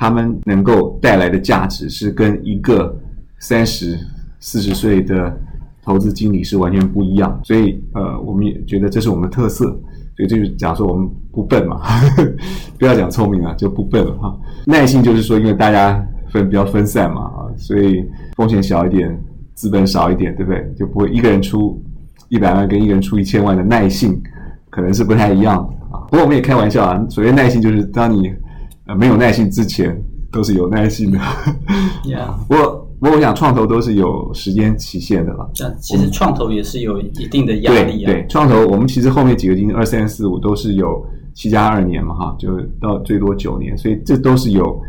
[0.00, 2.96] 他们能够带来的价值是跟一个
[3.40, 3.98] 三十
[4.38, 5.36] 四十岁的
[5.82, 9.64] 投资经理是完全不一样，所以呃，我们也觉得这是我们的特色。
[10.16, 11.80] 所以就是讲说我们不笨嘛，
[12.78, 14.38] 不要讲聪明啊，就不笨了哈。
[14.66, 16.00] 耐性就是说，因为大家
[16.30, 18.04] 分比较分散嘛啊，所以
[18.36, 19.20] 风险小一点，
[19.58, 20.72] 资本少一点，对不对？
[20.78, 21.82] 就不会一个人出
[22.28, 24.22] 一百万跟一个人出一千万的耐性
[24.70, 25.58] 可能是不太一样
[25.90, 26.06] 啊。
[26.08, 28.32] 不过我们也开玩笑啊，所谓耐性就是当你。
[28.86, 29.94] 呃，没有耐性之前
[30.32, 31.18] 都是有耐性的。
[32.04, 32.32] Yeah.
[32.48, 35.46] 不过，不过我想创投都是有时间期限的了。
[35.60, 38.06] 那其实创投也是有一定的压力啊。
[38.06, 44.80] 对，对，创投我们其实后面几个基金二三四五都是有七加二年嘛，哈，就到最多九年，所以这都是有。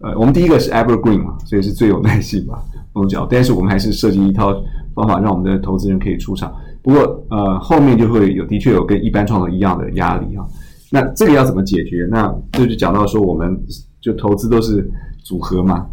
[0.00, 2.62] 呃，我们第一个是 Evergreen 嘛，所以是最有耐性吧，
[2.94, 3.28] 不能讲。
[3.30, 4.54] 但是我们还是设计一套
[4.94, 6.50] 方法，让我们的投资人可以出场。
[6.82, 10.46] 不过，呃，后面就会有的确有跟一般创投一样的压力啊。
[10.90, 12.08] 那这个要怎么解决？
[12.10, 13.58] 那这就讲到说，我们
[14.00, 14.88] 就投资都是
[15.22, 15.86] 组合嘛。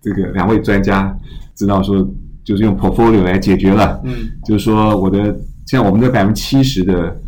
[0.00, 1.16] 这个两位专家
[1.54, 2.06] 知道说，
[2.44, 4.00] 就是用 portfolio 来解决了。
[4.04, 7.20] 嗯，就是说我的像我们的百分之七十的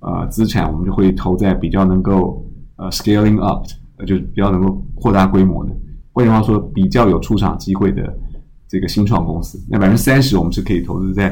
[0.00, 2.44] 呃资产，我们就会投在比较能够
[2.76, 3.64] 呃 scaling up，
[4.06, 5.72] 就是比较能够扩大规模的，
[6.12, 8.14] 换句话说，比较有出场机会的
[8.68, 9.60] 这个新创公司。
[9.68, 11.30] 那百分之三十，我们是可以投资在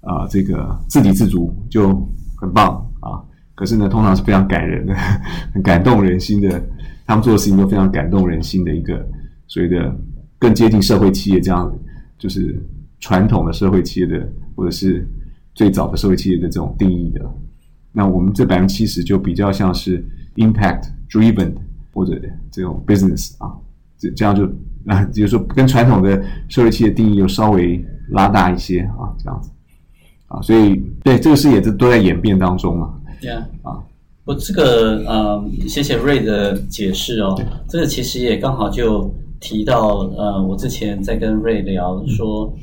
[0.00, 1.88] 啊、这个自给自足就
[2.36, 3.22] 很棒啊。
[3.54, 4.94] 可是呢，通常是非常感人的，
[5.54, 6.62] 很感动人心的。
[7.06, 9.06] 他们做的事情都非常感动人心的一个
[9.46, 9.94] 所谓的
[10.38, 11.70] 更接近社会企业这样，
[12.18, 12.60] 就是
[13.00, 15.06] 传统的社会企业的，或者是
[15.54, 17.20] 最早的社会企业的这种定义的。
[17.92, 20.02] 那我们这百分之七十就比较像是
[20.36, 21.52] impact driven
[21.92, 22.18] 或者
[22.50, 23.52] 这种 business 啊，
[23.98, 24.50] 这这样就
[24.86, 29.50] 啊，就是说跟传统的社会企业定义又稍微拉大一些啊，这样子
[30.28, 32.94] 啊，所以对这个事也是都在演变当中嘛。
[33.20, 33.40] Yeah.
[33.62, 33.78] 啊。
[34.24, 37.36] 我这个呃，谢谢 Ray 的解释哦。
[37.68, 42.54] 这个其实也刚好就提到呃，我之前在跟 Ray 聊说，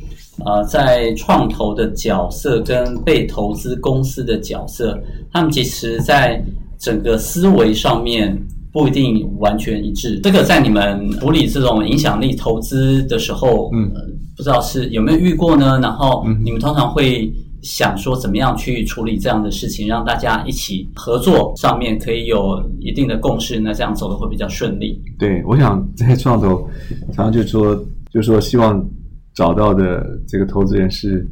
[0.46, 4.98] 呃，在创投的角色跟被投资公司的角色，
[5.34, 6.42] 他们其实在
[6.78, 10.20] 整个思维上面不一定完全一致。
[10.22, 14.02] 这个在你们处理这种影响力投资的时候，嗯、呃，
[14.36, 15.80] 不知道是有没有遇过呢？
[15.82, 17.32] 然后你们通常会。
[17.62, 24.98] 想说怎么样去处理这样的事情，让大家一起合作，上面可以有一定的共识，那这样走的会比较顺利。
[25.20, 26.66] 对，我想在创投，
[27.12, 27.78] 常常就说，
[28.14, 28.82] 就说希望
[29.36, 31.28] 找到的这个投资人是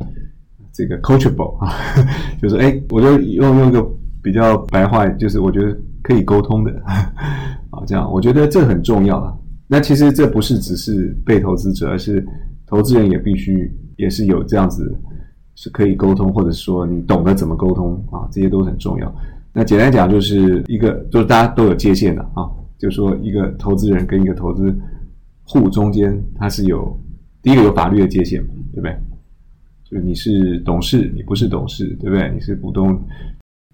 [0.74, 1.74] 这个 coachable 啊，
[2.44, 3.82] 就是说，哎，我就用用一个
[4.28, 9.34] 比较白话，就是我觉得可以沟通的 啊，这样我觉得这很重要啊。
[9.70, 12.26] 那其实这不是只是被投资者，而是
[12.66, 14.94] 投资人也必须也是有这样子。
[15.60, 19.12] 是可以沟通，或者说你懂得怎么沟通啊，这些都很重要。
[19.52, 22.46] 那简单讲，就是一个就是大家都有界限的啊，
[22.78, 24.72] 就是说一个投资人跟一个投资
[25.46, 26.96] 户中间，它是有
[27.42, 28.40] 第一个有法律的界限，
[28.72, 28.96] 对不对？
[29.90, 32.32] 就是你是董事，你不是董事，对不对？
[32.32, 32.96] 你是股东，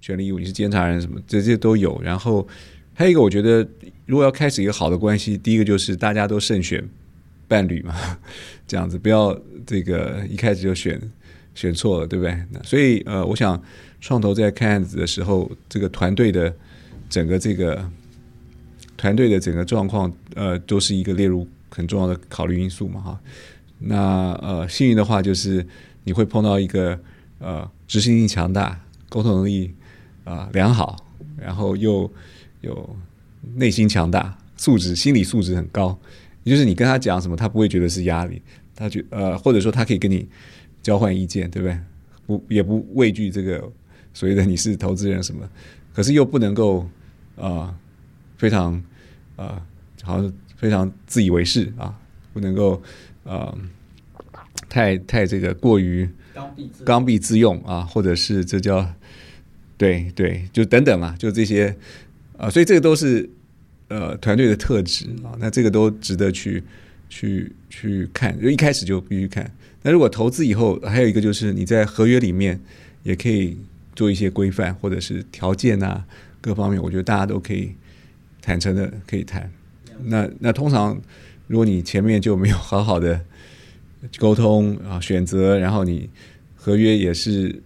[0.03, 1.97] 权利义务，你是监察人，什么这些都有。
[2.03, 2.45] 然后
[2.93, 3.65] 还有一个，我觉得
[4.05, 6.83] 如果要开始一个好的关系，第一个就是大家都慎选
[7.47, 7.95] 伴侣嘛，
[8.67, 9.33] 这样子不要
[9.65, 11.01] 这个一开始就选。
[11.55, 12.35] 选错了，对不对？
[12.63, 13.61] 所以呃，我想
[14.01, 16.51] 创投在看案子的时候，这个团队的
[17.07, 17.87] 整个这个
[18.97, 23.21] 团队的整个状况，呃，都是一个列入很重要的考虑因素嘛，哈。
[23.77, 25.63] 那呃，幸运的话就是
[26.05, 26.99] 你会碰到一个
[27.37, 29.71] 呃，执行力强大、沟通能力
[30.23, 30.95] 啊、呃、良好，
[31.37, 32.11] 然后又
[32.61, 32.95] 有
[33.55, 35.97] 内心强大、素质、心理素质很高，
[36.43, 38.41] 也就是你跟他讲什么，他不会觉得是压力，
[38.75, 40.27] 他觉呃，或者说他可以跟你。
[40.83, 41.79] 交换意见，对不对？
[42.27, 43.71] 不，也不畏惧这个
[44.13, 45.49] 所谓的你是投资人什么，
[45.93, 46.81] 可是又不能够
[47.37, 47.75] 啊、呃，
[48.35, 48.73] 非常
[49.37, 49.61] 啊、呃，
[50.03, 51.97] 好像非常自以为是啊，
[52.33, 52.73] 不能够
[53.23, 53.57] 啊、呃，
[54.67, 56.05] 太太这个过于
[56.83, 58.85] 刚愎自用啊，或者是这叫
[59.83, 61.67] 对对，就等等嘛，就这些
[62.37, 63.29] 啊、呃，所以这个都是
[63.89, 66.63] 呃团队的特质啊，那这个都值得去
[67.09, 69.51] 去去看，就一开始就必须看。
[69.81, 72.57] 那如果投资以后，还有一个就是你在合约里面
[73.03, 73.57] 也可以
[73.93, 76.05] 做一些规范，或者是条件啊，
[76.39, 77.73] 各方面，我觉得大家都可以
[78.41, 79.51] 坦诚的可以谈。
[80.05, 80.99] 那那通常
[81.47, 83.19] 如果你前面就没有好好的
[84.17, 86.09] 沟通啊，选择，然后你
[86.55, 87.61] 合约也是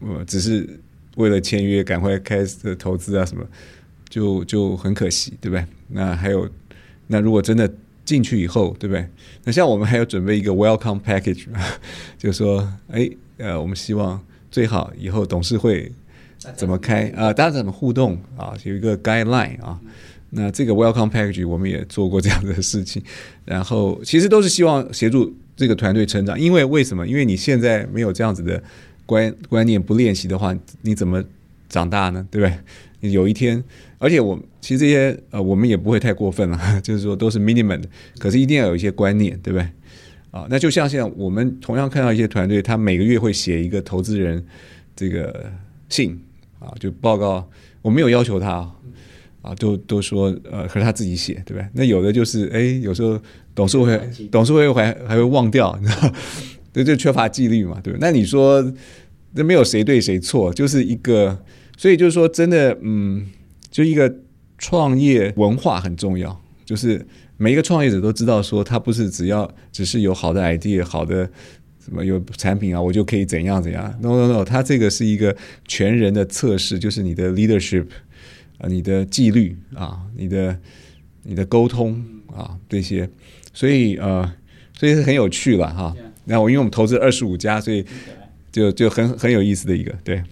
[0.00, 0.80] 呃只是
[1.20, 3.44] 为了签约赶快开始投资啊什么，
[4.08, 5.64] 就就很可惜，对不对？
[5.88, 6.48] 那还有，
[7.06, 7.72] 那如果真的。
[8.02, 9.06] 进去以后，对不对？
[9.44, 11.46] 那像我们还要准备一个 welcome package，
[12.18, 15.92] 就说，哎，呃，我们希望最好以后董事会
[16.56, 17.32] 怎么开啊？
[17.32, 18.52] 大家怎么互动啊？
[18.64, 19.78] 有一个 guideline 啊。
[20.30, 23.00] 那这个 welcome package 我们也做过这样的事情，
[23.44, 26.40] 然后其实都是希望协助这个团队成长。
[26.40, 27.06] 因为为什么？
[27.06, 28.60] 因为你现在没有这样子的
[29.10, 31.20] 观观念，不练习的话，你怎么
[31.68, 32.24] 长大呢？
[32.30, 32.56] 对不对？
[33.10, 33.60] 有一天，
[33.98, 37.88] 而且我其实这些呃，我们也不会太过分了， 就是说都是 minimum 的，
[38.20, 39.66] 可是一定要有一些观念，对不对？
[40.30, 44.44] 啊，那就像现在我们同样看到一些团队，他每个月会写一个投资人
[44.94, 45.50] 这个
[45.88, 46.16] 信
[46.60, 47.50] 啊，就报告，
[47.82, 48.70] 我没有要求他
[49.42, 51.66] 啊，都都说呃，可是他自己写，对不对？
[51.72, 53.20] 那有的就是哎，有时候
[53.56, 53.98] 董事会
[54.30, 56.12] 董事会还还会忘掉，你知道，
[56.72, 57.98] 这就缺乏纪律嘛，对不？
[58.00, 58.64] 那你说
[59.34, 61.38] 那没有谁对谁错，就是一个。
[61.78, 63.26] 所以就是说，真的，嗯，
[63.70, 64.14] 就一个
[64.58, 66.38] 创业文化很重要。
[66.62, 67.06] 就是
[67.38, 71.24] 每一个创业者都知道，说他不是只要只是有好的 idea、好的
[71.82, 73.98] 什么有产品啊，我就可以怎样怎样。
[74.02, 75.34] No No No，他这个是一个
[75.66, 77.86] 全人的测试，就是你的 leadership
[78.58, 80.58] 啊，你的纪律啊，你的
[81.22, 83.08] 你的沟通啊这些。
[83.54, 84.30] 所以呃，
[84.78, 85.96] 所以是很有趣了哈。
[86.24, 87.84] 那我因为我们投资二十五家，所以
[88.52, 90.22] 就就很很有意思的一个对。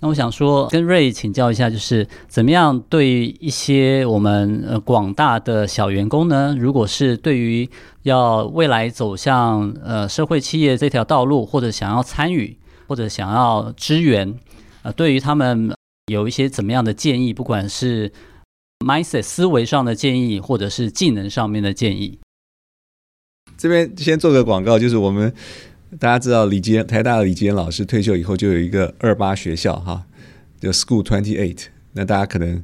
[0.00, 6.54] 那我想说，跟瑞请教一下，就是怎么样对于一些我们呃广大的小员工呢？
[6.58, 7.66] 如果是对于
[8.02, 14.34] 要未来走向呃社会企业这条道路，或者想要参与，或者想要支援，
[14.82, 15.72] 呃，对于他们
[16.12, 18.12] 有一些怎么样的建议，不管是
[18.84, 22.18] mindset 思维上的建议，或者是技能上面的建议。
[23.56, 25.32] 这边先做个广告，就是我们
[25.98, 30.04] 大家知道李坚台大的李吉恩老师退休以后就有一个二八学校哈，
[30.60, 32.62] 叫 School Twenty Eight，那大家可能。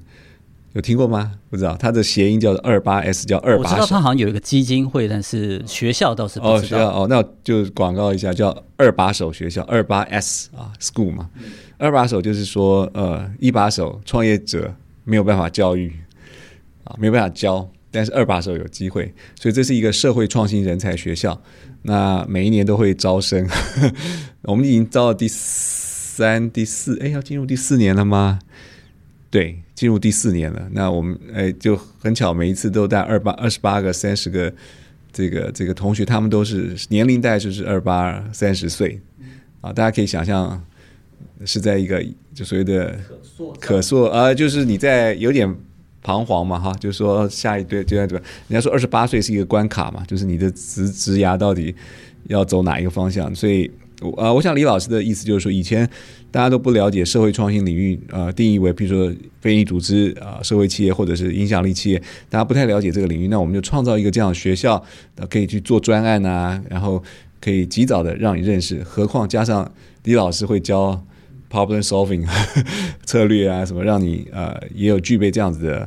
[0.73, 1.33] 有听过吗？
[1.51, 3.69] 不知道，它的谐音叫做二八 S，叫二八。
[3.71, 6.55] 我知道它好像有一个基金会，但是学校倒是不知道。
[6.55, 11.29] 哦，学校哦，那就广告一下，叫二把手学校，二八 S 啊，School 嘛。
[11.35, 14.73] 嗯、二把手就是说，呃，一把手创业者
[15.03, 15.93] 没有办法教育
[16.85, 21.43] 啊，没有办法教，但是二把手有机会，所以这是一个社会创新人才学校。
[21.83, 23.49] 那每一年都会招生，
[24.43, 28.39] 我们已经招了第三、第四，哎，要进入第四年了吗？
[29.31, 29.63] 对。
[29.81, 34.53] 进入第四年了，那我们哎就很巧，每一次都带二八二十八个、三十个
[35.11, 39.01] 这个这个同学，他们都是年龄带就是二八三十岁
[39.63, 40.63] 啊，大家可以想象
[41.47, 43.01] 是在一个就所谓的
[43.59, 45.51] 可塑啊，就是你在有点
[46.03, 51.75] 彷徨嘛哈，就是说下一对就在这个，人家说二十八岁是一个关卡嘛，就是你的职职涯到底
[52.29, 53.71] 要走哪一个方向，所以。
[54.17, 55.87] 呃，我想李老师的意思就是说，以前
[56.31, 63.29] 大家都不了解社会创新领域，呃，定义为比如说非营利组织啊、呃、社会企业或者是影响力企业，大家不太了解这个领域。
[63.29, 64.83] 那我们就创造一个这样的学校，
[65.17, 67.03] 呃，可以去做专案啊，然后
[67.43, 68.83] 可以及早的让你认识。
[68.83, 69.71] 何况加上
[70.05, 70.99] 李老师会教
[71.51, 72.27] problem solving
[73.05, 75.81] 策略啊，什么让你呃也有具备这样子的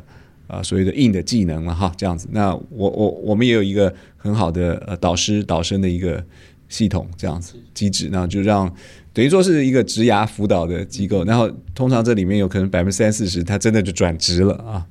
[0.47, 2.27] 啊、呃、所谓的硬的技能了哈，这样子。
[2.31, 6.23] 那我我我们也有一个很好的呃导师导生的一个。
[6.69, 8.73] 系统这样子机制，那就让
[9.11, 14.83] 等于说是一个职涯辅导的机构，然后通常这里面有可能百分之三四十，他真的就转职了啊。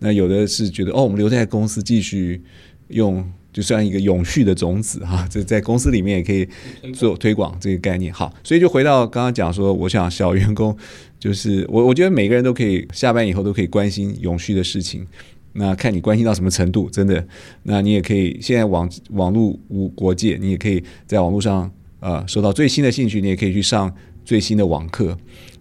[0.00, 2.42] 那有的是觉得哦，我们留在公司继续
[2.88, 6.48] 用，就算一个永续的种子哈， 这在公司里面也可以
[6.92, 8.12] 做推广这个概念。
[8.12, 10.76] 好，所以就回到刚刚讲说，我想小员工
[11.18, 15.06] 就是我，我觉得每个人都可以下班以后都可以关心永续的事情。
[15.52, 17.26] 那看你关心到什么程度，真的，
[17.64, 23.92] 那你也可以现在网网络无国界，你也可以在网络上呃收到最新的兴趣，你也可以去上
[24.24, 25.18] 最新的网课，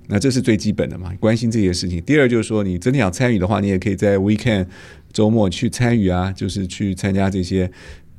[0.08, 2.00] 那这是最基本的嘛，关心这些事情。
[2.04, 4.68] 第二就是说，你真的想参与的话，你也可以在 weekend
[5.12, 7.70] 周末去参与啊，就是去参加这些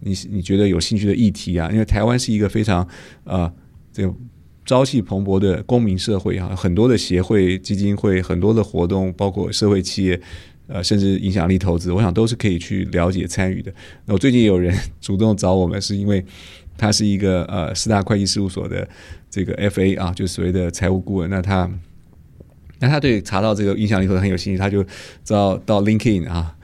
[0.01, 2.87] 你你觉得有兴趣的议题啊，因为台湾是一个非常
[3.25, 3.53] 呃
[3.93, 4.15] 这个
[4.65, 10.21] 朝气蓬勃的公民社会啊，很多的协会、基金会，很多的活动，包括社会企业。
[10.73, 13.75] 呃，甚至影响力投资，我想都是可以去了解参与的。
[14.07, 16.25] 那我最近有人主动找我们，是因为
[16.79, 18.89] 他是一个呃四大会计事务所的
[19.29, 21.29] 这个 FA 啊，就所谓的财务顾问。
[21.29, 21.69] 那他
[22.79, 24.81] 那他对查到这个影响力投资很有兴趣，他就
[25.25, 26.57] 知道到 LinkedIn 啊，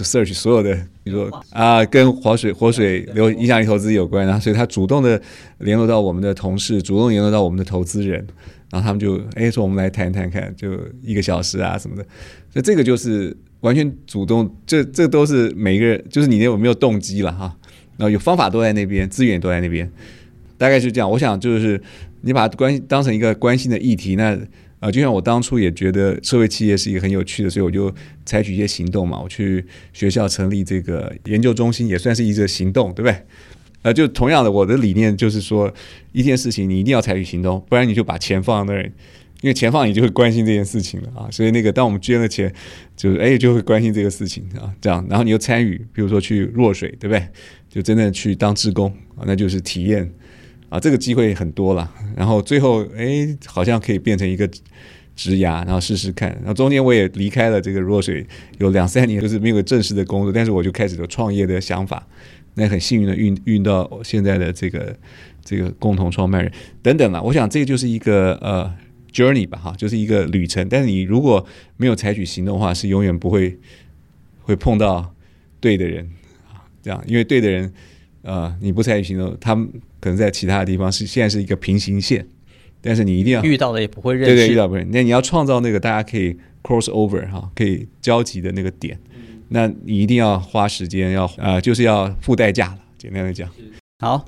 [0.00, 0.74] 就 search 所有的，
[1.04, 5.20] 比如说啊，跟活水活水流影响力投资有关然后，所以他主动的
[5.58, 8.26] 联络到我们的同事，主动联络到我们的投资人。
[8.70, 12.02] 然后他们就哎说我们来谈谈看，就一个小时啊什么的，
[12.50, 17.54] 所以这个就是完全主动，这这都是每个人，就是你有没有动机了哈。
[17.98, 19.90] 然后有方法都在那边，资源都在那边，
[20.56, 21.10] 大概是这样。
[21.10, 21.82] 我想就是
[22.22, 24.38] 你把关当成一个关心的议题，那
[24.80, 29.20] 啊就像我当初也觉得社会企业是一个很有趣的，所以我就采取一些行动嘛。
[29.20, 33.16] 我去学校成立这个研究中心，也算是一个行动，对不对？
[33.82, 35.72] 呃，就同样的，我的理念就是说，
[36.12, 38.84] 一件事情你一定要采取行动，不然你就把钱放在那儿，
[39.40, 41.28] 因为钱放你就会关心这件事情了啊。
[41.30, 42.52] 所以那个，当我们捐了钱，
[42.96, 47.26] 就是哎，就会关心这个事情啊，这样，然后你又参与，比如说去弱水，对不对？
[47.70, 50.10] 就真的去当志工啊，那就是体验
[50.70, 51.92] 啊，这个机会很多了。
[52.16, 54.48] 然后最后，哎，好像可以变成一个
[55.14, 56.30] 职涯，然后试试看。
[56.36, 58.26] 然后中间我也离开了这个弱水，
[58.58, 62.06] 有两三年就是没有正式的工作，但是我就开始有创业的想法。
[62.54, 64.96] 那很幸运的运运到现在的这个
[65.44, 66.52] 这个共同创办人
[66.82, 68.72] 等等了，我想这个就是一个呃
[69.12, 70.68] journey 吧哈，就是一个旅程。
[70.68, 71.44] 但是你如果
[71.76, 73.56] 没有采取行动的话，是永远不会
[74.42, 75.14] 会碰到
[75.60, 76.04] 对的人
[76.48, 77.72] 啊，这样，因为对的人
[78.22, 79.68] 呃你不参与行动，他们
[80.00, 82.26] 可能在其他的地方是现在是一个平行线，
[82.80, 88.98] 但是你一定要遇到了也不会认识，对对，遇到不认识，那你要创造那个大家可以 cross over 哈，可以交集的那个点。
[89.52, 92.78] 那你一定要花时间，要呃，就是要付代价了。
[92.96, 93.50] 简单的讲，
[93.98, 94.24] 好，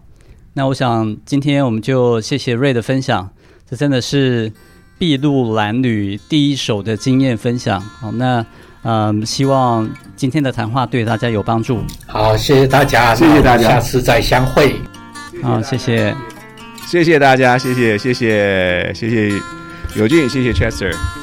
[0.54, 3.32] 那我想今天我们就谢谢 Ray 的分享，
[3.68, 4.52] 这真的是
[4.98, 7.80] 筚路蓝缕第一手的经验分享。
[7.80, 8.44] 好，那
[8.82, 11.82] 嗯、呃，希望今天的谈话对大家有帮助。
[12.06, 14.74] 好，谢谢大家，谢谢大家，下次再相会。
[15.42, 16.14] 好，谢谢，
[16.86, 19.32] 谢谢大家，谢谢谢谢谢谢
[19.94, 21.21] 尤俊，谢谢 Chester。